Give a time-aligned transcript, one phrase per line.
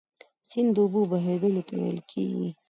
[0.47, 2.49] سیند د اوبو بهیدلو ته ویل کیږي.